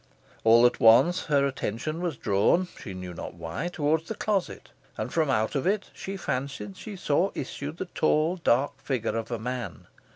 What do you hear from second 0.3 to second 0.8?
All at